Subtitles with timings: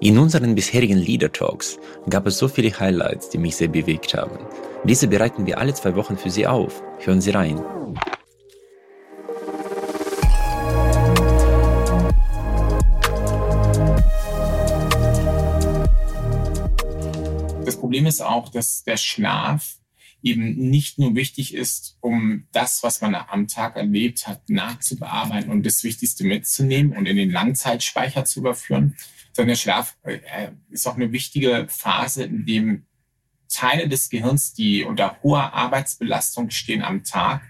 [0.00, 1.76] In unseren bisherigen Leader Talks
[2.08, 4.38] gab es so viele Highlights, die mich sehr bewegt haben.
[4.84, 6.84] Diese bereiten wir alle zwei Wochen für Sie auf.
[7.00, 7.60] Hören Sie rein.
[17.64, 19.78] Das Problem ist auch, dass der Schlaf
[20.22, 25.64] eben nicht nur wichtig ist, um das, was man am Tag erlebt hat, nachzubearbeiten und
[25.64, 28.96] das Wichtigste mitzunehmen und in den Langzeitspeicher zu überführen,
[29.32, 32.86] sondern der Schlaf äh, ist auch eine wichtige Phase, in dem
[33.48, 37.42] Teile des Gehirns, die unter hoher Arbeitsbelastung stehen am Tag,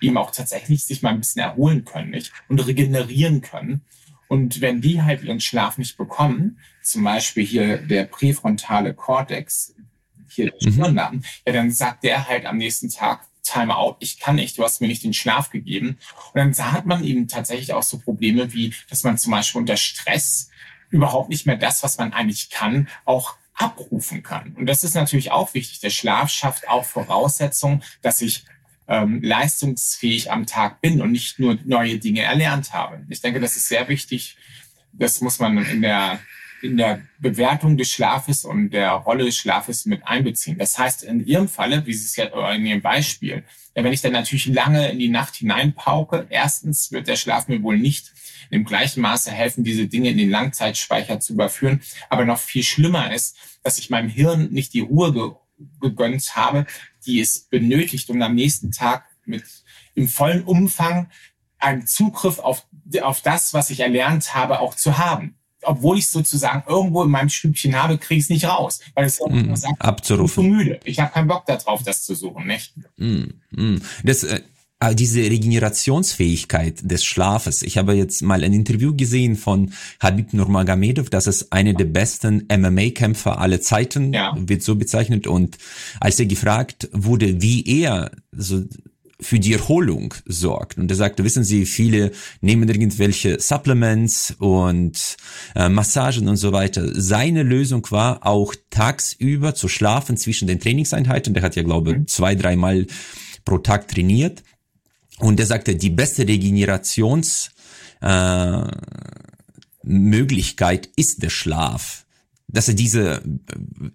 [0.00, 2.32] eben auch tatsächlich sich mal ein bisschen erholen können nicht?
[2.48, 3.82] und regenerieren können.
[4.28, 9.74] Und wenn die halt ihren Schlaf nicht bekommen, zum Beispiel hier der präfrontale Kortex,
[10.30, 11.24] hier der Stirnlappen, mhm.
[11.46, 14.80] ja, dann sagt der halt am nächsten Tag, Time out, ich kann nicht, du hast
[14.80, 15.98] mir nicht den Schlaf gegeben.
[16.34, 19.76] Und dann hat man eben tatsächlich auch so Probleme wie, dass man zum Beispiel unter
[19.76, 20.50] Stress
[20.90, 24.54] überhaupt nicht mehr das, was man eigentlich kann, auch abrufen kann.
[24.56, 25.80] Und das ist natürlich auch wichtig.
[25.80, 28.44] Der Schlaf schafft auch Voraussetzungen, dass ich
[28.88, 33.04] ähm, leistungsfähig am Tag bin und nicht nur neue Dinge erlernt habe.
[33.08, 34.36] Ich denke, das ist sehr wichtig.
[34.92, 36.20] Das muss man in der,
[36.66, 40.58] in der Bewertung des Schlafes und der Rolle des Schlafes mit einbeziehen.
[40.58, 44.12] Das heißt, in Ihrem Falle, wie Sie es ja in Ihrem Beispiel, wenn ich dann
[44.12, 48.12] natürlich lange in die Nacht hineinpauke, erstens wird der Schlaf mir wohl nicht
[48.50, 51.80] im gleichen Maße helfen, diese Dinge in den Langzeitspeicher zu überführen.
[52.08, 55.30] Aber noch viel schlimmer ist, dass ich meinem Hirn nicht die Ruhe ge
[55.80, 56.66] gegönnt habe,
[57.06, 59.42] die es benötigt, um am nächsten Tag mit
[59.94, 61.10] im vollen Umfang
[61.58, 62.66] einen Zugriff auf,
[63.00, 65.38] auf das, was ich erlernt habe, auch zu haben.
[65.66, 68.80] Obwohl ich es sozusagen irgendwo in meinem Stübchen habe, kriege ich es nicht raus.
[68.94, 70.44] Weil es mm, sagt, abzurufen.
[70.44, 70.80] ich bin zu müde.
[70.84, 72.46] Ich habe keinen Bock darauf, das zu suchen.
[72.46, 72.74] Nicht?
[72.96, 73.82] Mm, mm.
[74.04, 74.40] Das, äh,
[74.78, 77.62] Ah, diese Regenerationsfähigkeit des Schlafes.
[77.62, 82.46] Ich habe jetzt mal ein Interview gesehen von Habib Nurmagomedov, das ist einer der besten
[82.52, 84.36] MMA-Kämpfer aller Zeiten, ja.
[84.38, 85.26] wird so bezeichnet.
[85.26, 85.56] Und
[85.98, 88.64] als er gefragt wurde, wie er so
[89.20, 90.78] für die Erholung sorgt.
[90.78, 95.16] Und er sagte, wissen Sie, viele nehmen irgendwelche Supplements und
[95.54, 96.88] äh, Massagen und so weiter.
[96.94, 101.32] Seine Lösung war auch tagsüber zu schlafen zwischen den Trainingseinheiten.
[101.32, 102.06] Der hat ja, glaube ich, mhm.
[102.08, 102.86] zwei, dreimal
[103.44, 104.42] pro Tag trainiert
[105.18, 107.50] und er sagte, die beste Regenerations
[108.02, 108.62] äh,
[109.82, 112.04] Möglichkeit ist der Schlaf.
[112.48, 113.22] Dass er diese,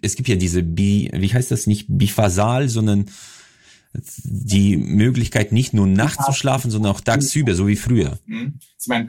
[0.02, 3.06] es gibt ja diese, Bi, wie heißt das nicht biphasal, sondern
[3.94, 8.18] die Möglichkeit nicht nur nachts zu schlafen, sondern auch tagsüber, so wie früher.
[8.26, 8.58] Mhm.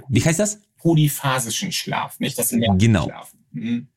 [0.09, 0.59] Wie heißt das?
[0.77, 3.05] Polyphasischen Schlaf, nicht das Genau.
[3.05, 3.39] Schlafen.
[3.51, 3.88] Mhm.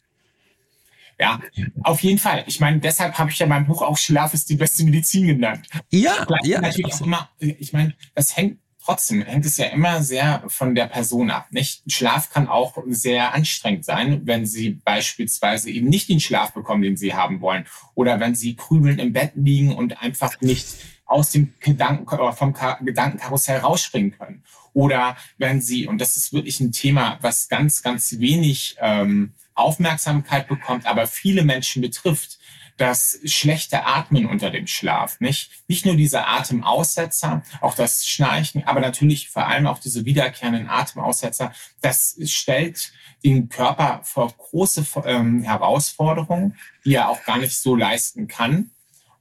[1.18, 1.40] Ja,
[1.82, 2.44] auf jeden Fall.
[2.46, 5.66] Ich meine, deshalb habe ich ja mein Buch auch Schlaf ist die beste Medizin genannt.
[5.90, 6.60] Ja, ja.
[6.60, 10.86] Natürlich auch immer, ich meine, das hängt trotzdem, hängt es ja immer sehr von der
[10.86, 11.48] Person ab.
[11.50, 11.82] Nicht?
[11.90, 16.96] Schlaf kann auch sehr anstrengend sein, wenn Sie beispielsweise eben nicht den Schlaf bekommen, den
[16.96, 17.66] Sie haben wollen.
[17.94, 20.66] Oder wenn Sie krümeln im Bett liegen und einfach nicht
[21.04, 24.42] aus dem Gedanken, vom Gedankenkarussell rausspringen können.
[24.72, 30.48] Oder wenn Sie, und das ist wirklich ein Thema, was ganz, ganz wenig ähm, Aufmerksamkeit
[30.48, 32.38] bekommt, aber viele Menschen betrifft,
[32.76, 35.50] das schlechte Atmen unter dem Schlaf, nicht?
[35.68, 41.52] Nicht nur diese Atemaussetzer, auch das Schnarchen, aber natürlich vor allem auch diese wiederkehrenden Atemaussetzer.
[41.80, 42.92] Das stellt
[43.24, 48.70] den Körper vor große ähm, Herausforderungen, die er auch gar nicht so leisten kann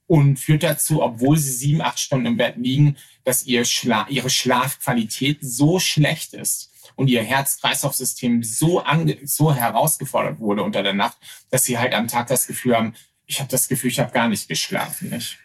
[0.07, 4.29] und führt dazu, obwohl sie sieben, acht Stunden im Bett liegen, dass ihr Schla ihre
[4.29, 8.83] Schlafqualität so schlecht ist, und ihr Herz-Kreislauf-System so,
[9.23, 11.17] so herausgefordert wurde unter der Nacht,
[11.49, 12.94] dass sie halt am Tag das Gefühl haben,
[13.28, 15.09] ich habe das Gefühl, ich habe gar nicht geschlafen.
[15.09, 15.38] Nicht?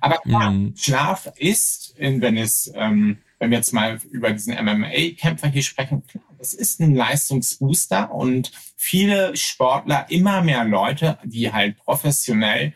[0.00, 0.74] Aber klar, mhm.
[0.76, 6.24] Schlaf ist, wenn es, ähm, wenn wir jetzt mal über diesen MMA-Kämpfer hier sprechen, klar,
[6.38, 12.74] das ist ein Leistungsbooster und viele Sportler, immer mehr Leute, die halt professionell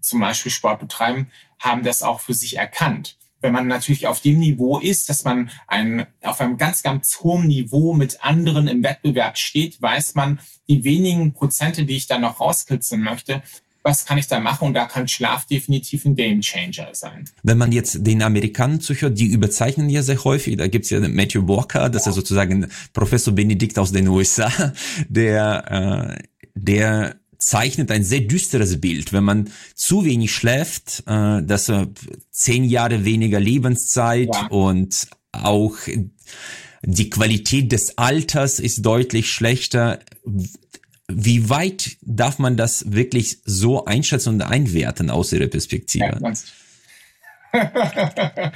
[0.00, 4.38] zum Beispiel Sport betreiben, haben das auch für sich erkannt wenn man natürlich auf dem
[4.38, 9.38] Niveau ist, dass man ein, auf einem ganz, ganz hohen Niveau mit anderen im Wettbewerb
[9.38, 13.42] steht, weiß man, die wenigen Prozente, die ich da noch rauskitzeln möchte,
[13.82, 14.68] was kann ich da machen?
[14.68, 17.24] Und da kann Schlaf definitiv ein Game Changer sein.
[17.42, 20.56] Wenn man jetzt den Amerikanern zuhört, die überzeichnen ja sehr häufig.
[20.56, 22.10] Da gibt's ja Matthew Walker, das ja.
[22.10, 24.50] ist sozusagen Professor Benedikt aus den USA,
[25.08, 26.22] der, äh,
[26.54, 29.12] der zeichnet ein sehr düsteres Bild.
[29.12, 31.88] Wenn man zu wenig schläft, äh, dass er
[32.30, 34.46] zehn Jahre weniger Lebenszeit ja.
[34.48, 35.76] und auch
[36.82, 40.00] die Qualität des Alters ist deutlich schlechter.
[41.10, 46.20] Wie weit darf man das wirklich so einschätzen und einwerten aus Ihrer Perspektive?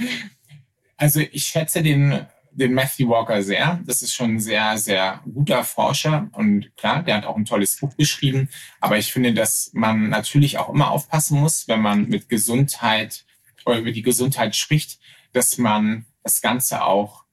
[0.99, 3.81] Also ich schätze den den Matthew Walker sehr.
[3.87, 7.77] Das ist schon ein sehr, sehr guter Forscher und klar, der hat auch ein tolles
[7.79, 8.49] Buch geschrieben.
[8.81, 13.25] Aber ich finde, dass man natürlich auch immer aufpassen muss, wenn man mit Gesundheit
[13.65, 15.01] oder über die Gesundheit spricht,
[15.33, 17.25] dass man das Ganze auch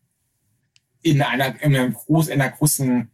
[1.02, 3.06] in einer, in einer, groß, in einer großen äh,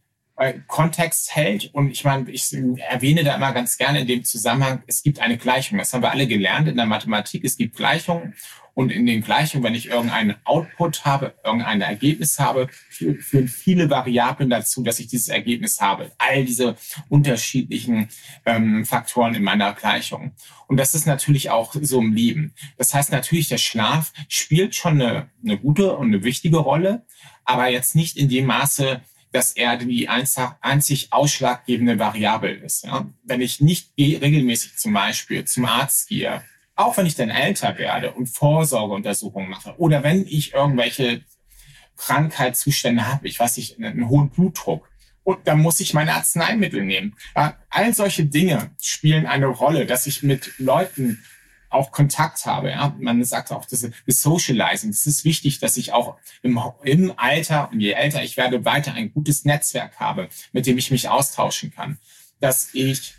[0.67, 1.73] Kontext hält.
[1.73, 2.53] Und ich meine, ich
[2.89, 5.77] erwähne da immer ganz gerne in dem Zusammenhang, es gibt eine Gleichung.
[5.77, 7.43] Das haben wir alle gelernt in der Mathematik.
[7.45, 8.35] Es gibt Gleichungen.
[8.73, 14.49] Und in den Gleichungen, wenn ich irgendeinen Output habe, irgendein Ergebnis habe, führen viele Variablen
[14.49, 16.11] dazu, dass ich dieses Ergebnis habe.
[16.17, 16.75] All diese
[17.07, 18.09] unterschiedlichen
[18.45, 20.33] ähm, Faktoren in meiner Gleichung.
[20.67, 22.53] Und das ist natürlich auch so im Leben.
[22.77, 27.05] Das heißt natürlich, der Schlaf spielt schon eine, eine gute und eine wichtige Rolle,
[27.45, 28.99] aber jetzt nicht in dem Maße,
[29.35, 32.85] dass er die einzig ausschlaggebende Variable ist.
[32.85, 33.05] Ja?
[33.23, 36.41] Wenn ich nicht regelmäßig zum Beispiel zum Arzt gehe,
[36.75, 41.25] auch wenn ich dann älter werde und Vorsorgeuntersuchungen mache oder wenn ich irgendwelche
[41.97, 44.89] Krankheitszustände habe, ich weiß nicht, einen hohen Blutdruck,
[45.23, 47.15] und dann muss ich meine Arzneimittel nehmen.
[47.35, 51.23] Ja, all solche Dinge spielen eine Rolle, dass ich mit Leuten
[51.75, 52.71] auch Kontakt habe.
[52.71, 52.95] Ja?
[52.99, 54.89] Man sagt auch, das, das Socializing.
[54.89, 58.93] Es ist wichtig, dass ich auch im, im Alter, und je älter ich werde, weiter
[58.93, 61.99] ein gutes Netzwerk habe, mit dem ich mich austauschen kann.
[62.39, 63.15] Dass ich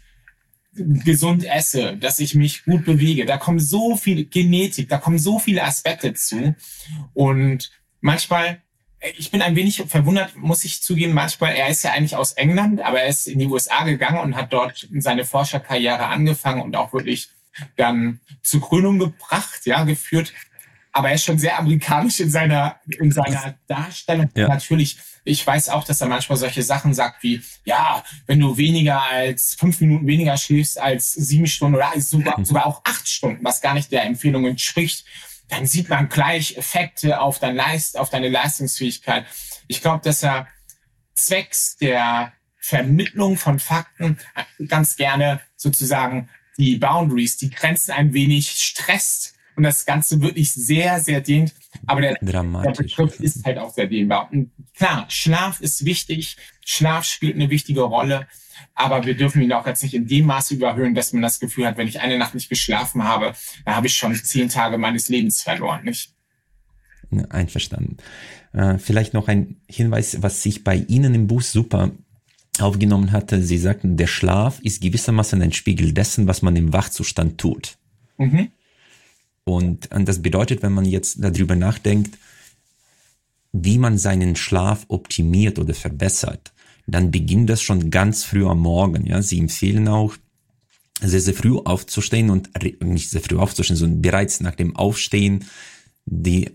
[0.76, 3.24] gesund esse, dass ich mich gut bewege.
[3.24, 6.54] Da kommen so viel Genetik, da kommen so viele Aspekte zu.
[7.14, 7.70] Und
[8.00, 8.62] manchmal,
[9.16, 12.80] ich bin ein wenig verwundert, muss ich zugeben, manchmal, er ist ja eigentlich aus England,
[12.80, 16.92] aber er ist in die USA gegangen und hat dort seine Forscherkarriere angefangen und auch
[16.92, 17.30] wirklich
[17.76, 20.32] dann zur Krönung gebracht, ja, geführt.
[20.92, 24.30] Aber er ist schon sehr amerikanisch in seiner, in seiner Darstellung.
[24.34, 24.48] Ja.
[24.48, 29.02] Natürlich ich weiß auch, dass er manchmal solche Sachen sagt wie, ja, wenn du weniger
[29.02, 33.60] als fünf Minuten weniger schläfst als sieben Stunden oder sogar, sogar auch acht Stunden, was
[33.60, 35.04] gar nicht der Empfehlung entspricht,
[35.48, 39.26] dann sieht man gleich Effekte auf, dein Leist, auf deine Leistungsfähigkeit.
[39.66, 40.46] Ich glaube, dass er
[41.14, 44.18] zwecks der Vermittlung von Fakten
[44.68, 51.00] ganz gerne sozusagen die Boundaries, die Grenzen ein wenig stresst und das Ganze wirklich sehr,
[51.00, 51.54] sehr dehnt.
[51.86, 54.30] Aber der, der Begriff ist halt auch sehr dehnbar.
[54.30, 56.36] Und klar, Schlaf ist wichtig.
[56.64, 58.26] Schlaf spielt eine wichtige Rolle.
[58.74, 61.66] Aber wir dürfen ihn auch jetzt nicht in dem Maße überhöhen, dass man das Gefühl
[61.66, 65.08] hat, wenn ich eine Nacht nicht geschlafen habe, dann habe ich schon zehn Tage meines
[65.08, 66.12] Lebens verloren, nicht?
[67.30, 67.98] Einverstanden.
[68.52, 71.92] Äh, vielleicht noch ein Hinweis, was sich bei Ihnen im Buch super
[72.62, 73.42] aufgenommen hatte.
[73.42, 77.78] Sie sagten, der Schlaf ist gewissermaßen ein Spiegel dessen, was man im Wachzustand tut.
[78.18, 78.48] Mhm.
[79.44, 82.18] Und, und das bedeutet, wenn man jetzt darüber nachdenkt,
[83.52, 86.52] wie man seinen Schlaf optimiert oder verbessert,
[86.86, 89.06] dann beginnt das schon ganz früh am Morgen.
[89.06, 90.16] Ja, sie empfehlen auch,
[91.00, 92.50] sehr, sehr früh aufzustehen und
[92.82, 95.44] nicht sehr früh aufzustehen, sondern bereits nach dem Aufstehen
[96.06, 96.50] die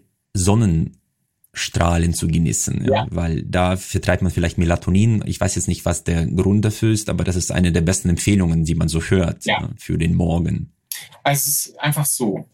[1.53, 2.94] Sonnenstrahlen zu genießen, ja.
[2.94, 3.07] ja.
[3.09, 5.24] weil da vertreibt man vielleicht Melatonin.
[5.25, 8.09] Ich weiß jetzt nicht, was der Grund dafür ist, aber das ist eine der besten
[8.09, 9.62] Empfehlungen, die man so hört ja.
[9.62, 10.71] Ja, für den Morgen.
[11.24, 12.45] Also es ist einfach so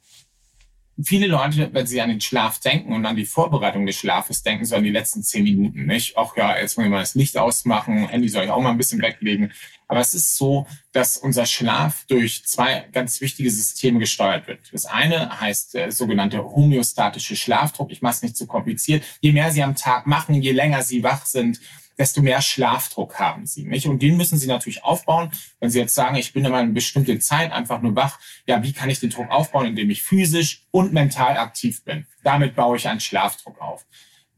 [1.04, 4.66] viele Leute, wenn sie an den Schlaf denken und an die Vorbereitung des Schlafes denken,
[4.66, 6.18] so an die letzten zehn Minuten, nicht?
[6.18, 8.78] Auch ja, jetzt wollen wir mal das Licht ausmachen, Handy soll ich auch mal ein
[8.78, 9.52] bisschen weglegen.
[9.88, 14.60] Aber es ist so, dass unser Schlaf durch zwei ganz wichtige Systeme gesteuert wird.
[14.74, 17.92] Das eine heißt der sogenannte homöostatische Schlafdruck.
[17.92, 19.04] Ich mache es nicht zu kompliziert.
[19.22, 21.62] Je mehr Sie am Tag machen, je länger Sie wach sind,
[21.98, 23.66] desto mehr Schlafdruck haben sie.
[23.66, 23.88] Nicht?
[23.88, 25.32] Und den müssen sie natürlich aufbauen.
[25.60, 28.74] Wenn sie jetzt sagen, ich bin immer eine bestimmte Zeit einfach nur wach, ja, wie
[28.74, 32.06] kann ich den Druck aufbauen, indem ich physisch und mental aktiv bin?
[32.24, 33.86] Damit baue ich einen Schlafdruck auf.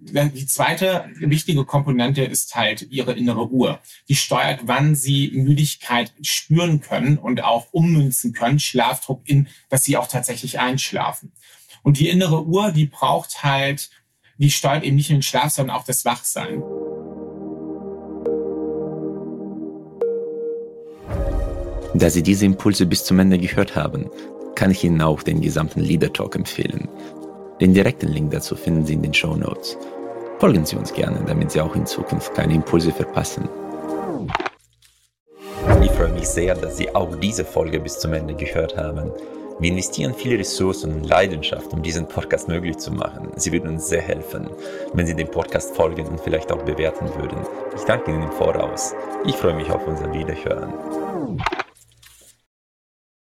[0.01, 3.81] Die zweite wichtige Komponente ist halt ihre innere Uhr.
[4.07, 9.97] Die steuert, wann sie Müdigkeit spüren können und auch ummünzen können, Schlafdruck in, dass sie
[9.97, 11.33] auch tatsächlich einschlafen.
[11.83, 13.89] Und die innere Uhr, die braucht halt,
[14.37, 16.63] die steuert eben nicht nur den Schlaf, sondern auch das Wachsein.
[21.95, 24.09] Da Sie diese Impulse bis zum Ende gehört haben,
[24.55, 26.87] kann ich Ihnen auch den gesamten Leader Talk empfehlen.
[27.59, 29.77] Den direkten Link dazu finden Sie in den Show Notes.
[30.37, 33.49] Folgen Sie uns gerne, damit Sie auch in Zukunft keine Impulse verpassen.
[35.81, 39.11] Ich freue mich sehr, dass Sie auch diese Folge bis zum Ende gehört haben.
[39.59, 43.31] Wir investieren viele Ressourcen und Leidenschaft, um diesen Podcast möglich zu machen.
[43.35, 44.49] Sie würden uns sehr helfen,
[44.93, 47.39] wenn Sie dem Podcast folgen und vielleicht auch bewerten würden.
[47.75, 48.93] Ich danke Ihnen im Voraus.
[49.25, 50.73] Ich freue mich auf unser Wiederhören.